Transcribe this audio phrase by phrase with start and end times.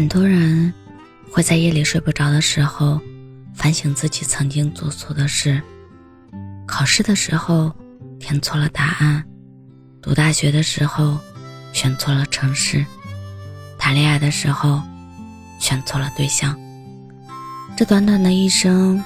[0.00, 0.72] 很多人
[1.30, 2.98] 会在夜里睡不着的时候，
[3.54, 5.60] 反省自己曾经做错的事。
[6.66, 7.70] 考试的时候
[8.18, 9.22] 填错了答案，
[10.00, 11.18] 读大学的时候
[11.74, 12.82] 选错了城市，
[13.78, 14.80] 谈恋爱的时候
[15.58, 16.58] 选错了对象。
[17.76, 19.04] 这短短的一生，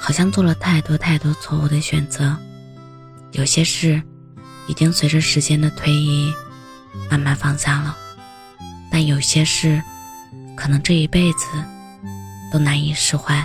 [0.00, 2.36] 好像做了太多太多错误的选择。
[3.30, 4.02] 有些事
[4.66, 6.34] 已经随着时间的推移
[7.08, 7.96] 慢慢放下了，
[8.90, 9.80] 但有些事。
[10.56, 11.46] 可能这一辈子
[12.52, 13.44] 都难以释怀。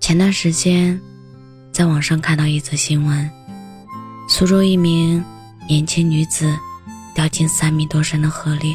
[0.00, 1.00] 前段时间，
[1.72, 3.30] 在网上看到一则新闻：
[4.28, 5.24] 苏州一名
[5.68, 6.56] 年轻女子
[7.14, 8.74] 掉进三米多深的河里，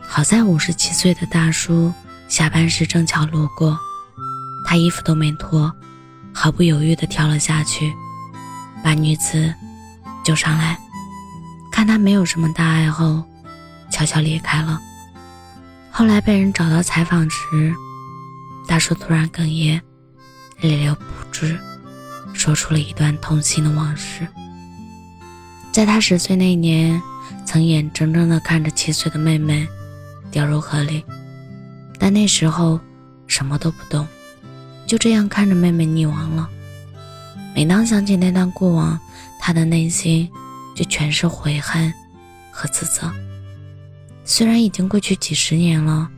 [0.00, 1.92] 好在五十七岁的大叔
[2.28, 3.78] 下班时正巧路过，
[4.66, 5.70] 他衣服都没脱，
[6.32, 7.92] 毫不犹豫地跳了下去，
[8.82, 9.52] 把女子
[10.24, 10.78] 救上来。
[11.70, 13.22] 看他没有什么大碍后，
[13.90, 14.80] 悄悄离开了。
[15.96, 17.72] 后来被人找到采访时，
[18.66, 19.80] 大叔突然哽咽，
[20.60, 21.56] 泪流不止，
[22.32, 24.26] 说出了一段痛心的往事。
[25.70, 27.00] 在他十岁那年，
[27.46, 29.68] 曾眼睁睁地看着七岁的妹妹
[30.32, 31.04] 掉入河里，
[31.96, 32.80] 但那时候
[33.28, 34.04] 什么都不懂，
[34.88, 36.50] 就这样看着妹妹溺亡了。
[37.54, 38.98] 每当想起那段过往，
[39.40, 40.28] 他的内心
[40.74, 41.94] 就全是悔恨
[42.50, 43.12] 和自责。
[44.26, 46.10] 虽然已经过去几十年了，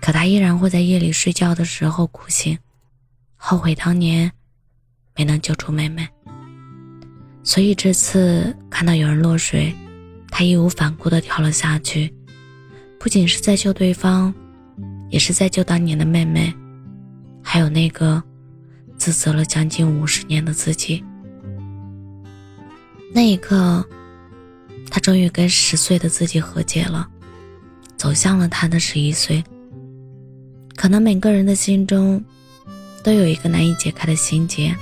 [0.00, 2.56] 可他依然会在夜里睡觉的时候哭醒，
[3.36, 4.30] 后悔当年
[5.16, 6.08] 没能救出妹妹。
[7.42, 9.74] 所以这次看到有人落水，
[10.30, 12.14] 他义无反顾地跳了下去，
[13.00, 14.32] 不仅是在救对方，
[15.10, 16.54] 也是在救当年的妹妹，
[17.42, 18.22] 还有那个
[18.96, 21.04] 自责了将近五十年的自己。
[23.12, 23.84] 那一刻，
[24.88, 27.08] 他终于跟十岁的自己和解了。
[28.04, 29.42] 走向了他的十一岁。
[30.76, 32.22] 可能每个人的心中，
[33.02, 34.76] 都有一个难以解开的心结，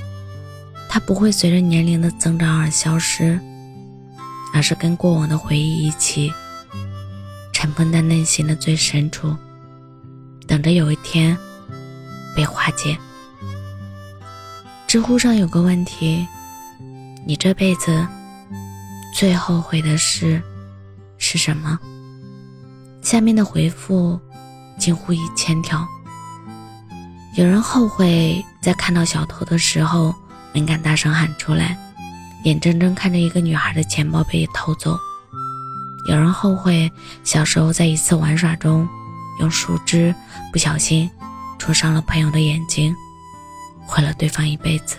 [0.88, 3.38] 它不会随着年龄的增长而消失，
[4.52, 6.32] 而是跟过往的回忆一起，
[7.52, 9.36] 尘封在内心的最深处，
[10.48, 11.38] 等着有一天
[12.34, 12.98] 被化解。
[14.88, 16.26] 知乎上有个问题：
[17.24, 18.04] 你这辈子
[19.14, 20.42] 最后悔的事
[21.18, 21.78] 是什么？
[23.02, 24.18] 下面的回复
[24.78, 25.86] 近乎一千条。
[27.34, 30.14] 有人后悔在看到小偷的时候
[30.52, 31.76] 没敢大声喊出来，
[32.44, 34.92] 眼睁睁看着一个女孩的钱包被偷走；
[36.08, 36.90] 有人后悔
[37.24, 38.88] 小时候在一次玩耍中
[39.40, 40.14] 用树枝
[40.52, 41.10] 不小心
[41.58, 42.94] 戳伤了朋友的眼睛，
[43.84, 44.96] 毁了对方一辈子；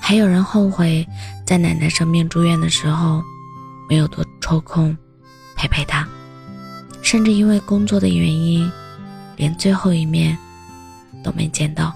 [0.00, 1.06] 还有人后悔
[1.46, 3.22] 在奶奶生病住院的时候
[3.88, 4.96] 没有多抽空
[5.56, 6.06] 陪陪她。
[7.02, 8.70] 甚至因为工作的原因，
[9.36, 10.36] 连最后一面
[11.22, 11.94] 都没见到。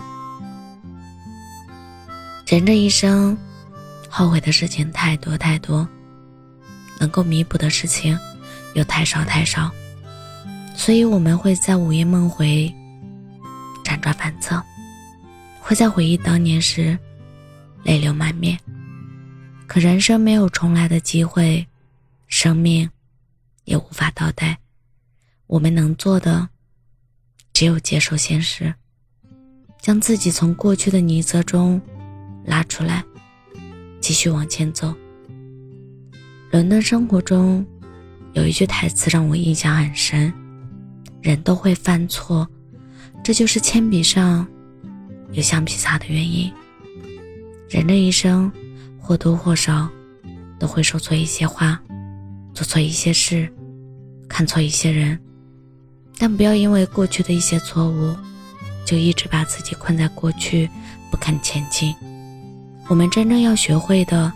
[2.47, 3.37] 人这一生，
[4.09, 5.87] 后悔的事情太多太多，
[6.99, 8.19] 能够弥补的事情
[8.75, 9.71] 又太少太少，
[10.75, 12.73] 所以我们会在午夜梦回，
[13.85, 14.63] 辗转反侧，
[15.61, 16.99] 会在回忆当年时
[17.83, 18.59] 泪流满面。
[19.67, 21.67] 可人生没有重来的机会，
[22.29, 22.89] 生命
[23.65, 24.57] 也无法倒带。
[25.47, 26.49] 我们能做的，
[27.53, 28.75] 只有接受现实，
[29.81, 31.81] 将自己从过去的泥泽中
[32.45, 33.05] 拉出来，
[34.01, 34.93] 继续往前走。
[36.51, 37.65] 伦敦生活中
[38.33, 40.33] 有一句台词让我印象很深：
[41.23, 42.49] 人都会犯错，
[43.23, 44.47] 这就是铅笔上
[45.31, 46.53] 有橡皮擦的原因。
[47.69, 48.51] 人这一生
[48.99, 49.89] 或多或少
[50.59, 51.81] 都会说错一些话，
[52.53, 53.53] 做错一些事，
[54.29, 55.17] 看错一些人。
[56.19, 58.17] 但不要因为过去的一些错误，
[58.85, 60.69] 就一直把自己困在过去，
[61.11, 61.95] 不肯前进。
[62.89, 64.33] 我们真正要学会的，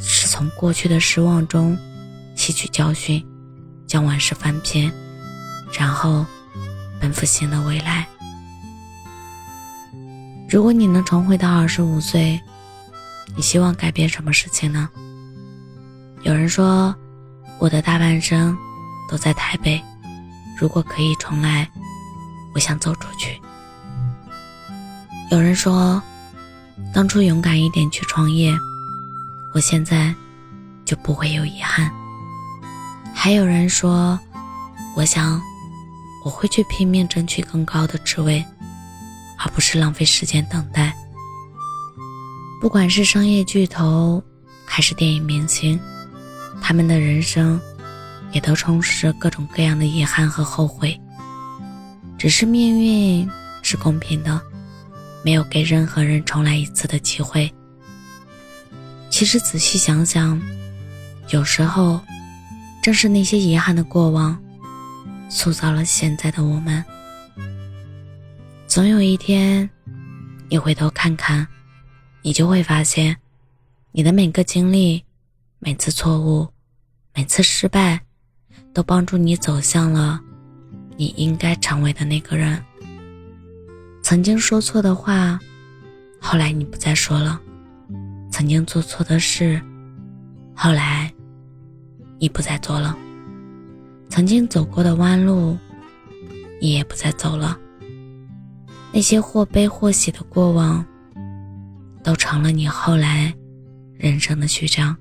[0.00, 1.76] 是从过去的失望中
[2.34, 3.24] 吸取教训，
[3.86, 4.92] 将往事翻篇，
[5.78, 6.24] 然后
[7.00, 8.06] 奔赴新的未来。
[10.48, 12.38] 如果你能重回到二十五岁，
[13.34, 14.88] 你希望改变什么事情呢？
[16.22, 16.94] 有人说，
[17.58, 18.56] 我的大半生
[19.10, 19.82] 都在台北。
[20.62, 21.68] 如果可以重来，
[22.54, 23.36] 我想走出去。
[25.32, 26.00] 有人说，
[26.94, 28.54] 当初勇敢一点去创业，
[29.52, 30.14] 我现在
[30.84, 31.90] 就不会有遗憾。
[33.12, 34.16] 还有人说，
[34.94, 35.42] 我想
[36.24, 38.44] 我会去拼命争取更高的职位，
[39.40, 40.94] 而不是浪费时间等待。
[42.60, 44.22] 不管是商业巨头，
[44.64, 45.76] 还是电影明星，
[46.62, 47.60] 他们的人生
[48.32, 50.98] 也都充斥着各种各样的遗憾和后悔。
[52.18, 53.28] 只是命运
[53.62, 54.40] 是公平的，
[55.24, 57.52] 没有给任何人重来一次的机会。
[59.10, 60.40] 其实仔细想想，
[61.28, 62.00] 有时候
[62.82, 64.40] 正是那些遗憾的过往，
[65.28, 66.84] 塑造了现在的我们。
[68.66, 69.68] 总有一天，
[70.48, 71.46] 你回头看看，
[72.22, 73.16] 你就会发现，
[73.90, 75.04] 你的每个经历、
[75.58, 76.48] 每次错误、
[77.14, 78.00] 每次失败，
[78.72, 80.20] 都帮助你走向了
[80.96, 82.62] 你应该成为的那个人。
[84.02, 85.38] 曾经说错的话，
[86.20, 87.38] 后来你不再说了；
[88.30, 89.60] 曾经做错的事，
[90.54, 91.12] 后来
[92.18, 92.94] 你不再做了；
[94.08, 95.56] 曾经走过的弯路，
[96.60, 97.58] 你也不再走了。
[98.92, 100.84] 那些或悲或喜的过往，
[102.02, 103.32] 都成了你后来
[103.96, 104.94] 人生的序章。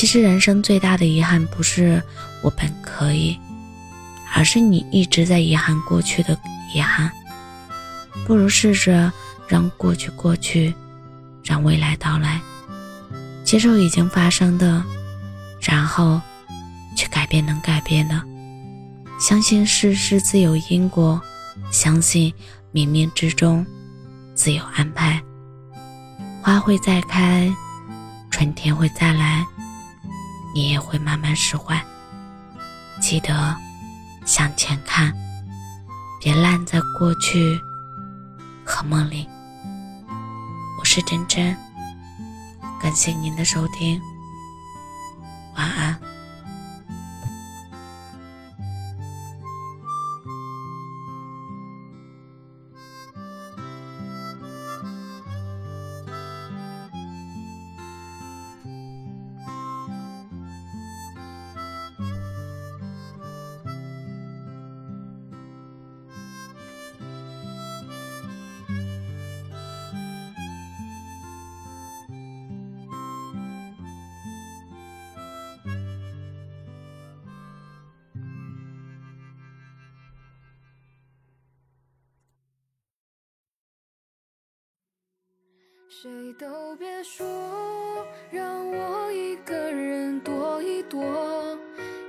[0.00, 2.02] 其实，人生最大的遗憾不是
[2.40, 3.38] 我本可以，
[4.34, 6.34] 而是你一直在遗憾过去的
[6.74, 7.12] 遗憾。
[8.26, 9.12] 不如试着
[9.46, 10.74] 让过去过去，
[11.44, 12.40] 让未来到来，
[13.44, 14.82] 接受已经发生的，
[15.60, 16.18] 然后
[16.96, 18.22] 去改变能改变的，
[19.20, 21.20] 相信世事自有因果。
[21.70, 22.32] 相信
[22.72, 23.66] 冥冥之中
[24.34, 25.22] 自有安排，
[26.40, 27.54] 花会再开，
[28.30, 29.44] 春天会再来，
[30.54, 31.80] 你也会慢慢释怀。
[33.00, 33.56] 记得
[34.26, 35.12] 向前看，
[36.20, 37.60] 别烂在过去
[38.64, 39.28] 和梦里。
[40.78, 41.56] 我是真真，
[42.80, 44.00] 感谢您的收听，
[85.92, 86.08] 谁
[86.38, 86.46] 都
[86.76, 87.26] 别说，
[88.30, 91.02] 让我一个人躲一躲。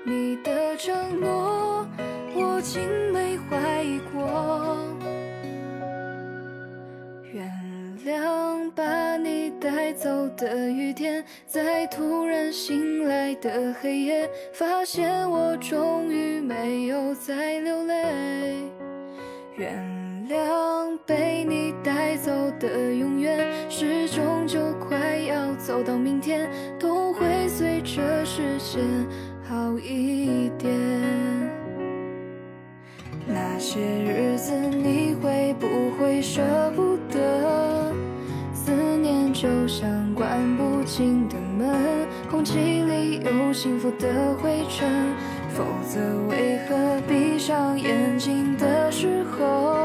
[0.06, 1.84] 你的承诺，
[2.36, 2.80] 我竟
[3.12, 4.78] 没怀疑过。
[7.34, 7.52] 原
[8.06, 10.08] 谅把你带走
[10.38, 18.62] 的雨天，在突然醒来的黑夜，发现我终于没有再流泪。
[19.58, 19.90] 原。
[20.30, 21.41] 谅被
[25.84, 26.50] 到明天，
[26.80, 28.82] 都会随着时间
[29.48, 30.72] 好一点。
[33.28, 36.42] 那些日子你会不会舍
[36.76, 37.94] 不得？
[38.54, 44.88] 思念就像关不紧的门，空气里有幸福的灰尘，
[45.50, 49.76] 否则为何闭上眼睛的时候？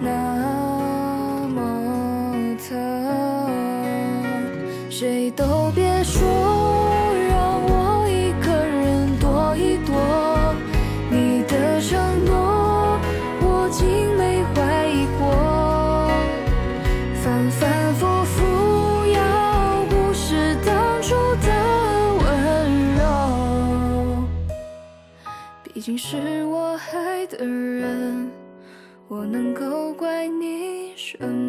[0.00, 0.57] 那
[5.38, 6.26] 都别说，
[7.30, 9.94] 让我一个人躲一躲。
[11.12, 12.98] 你的承诺，
[13.40, 16.10] 我竟没怀疑过。
[17.22, 21.14] 反反复复，要不是当初
[21.46, 21.48] 的
[22.18, 22.26] 温
[22.96, 23.06] 柔，
[25.62, 28.28] 毕竟是我爱的人。
[29.06, 31.47] 我能够怪你什么？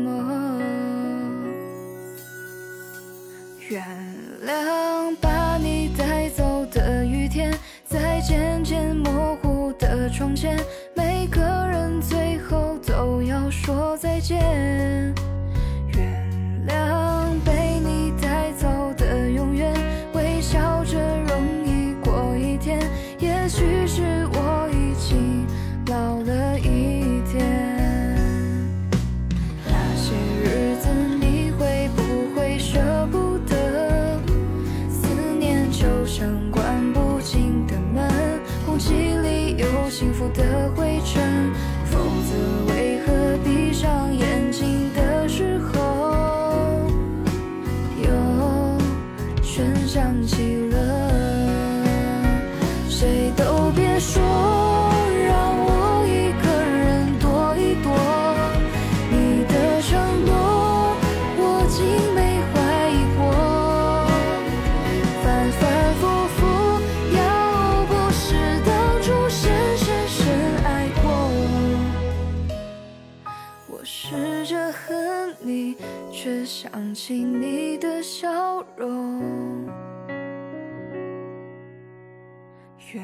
[82.91, 83.03] 原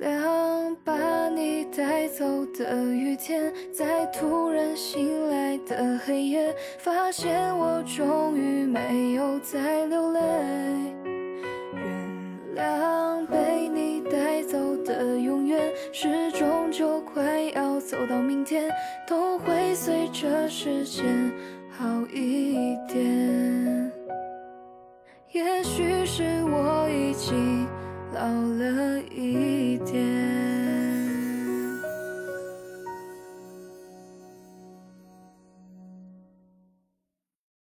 [0.00, 10.20] 谅把你带走的雨天，在突然醒来的黑夜，发现我终于没有再流泪。
[11.74, 15.60] 原谅被你带走的永远，
[15.92, 18.70] 是终就快要走到明天，
[19.06, 21.04] 都会随着时间
[21.68, 22.67] 好一点。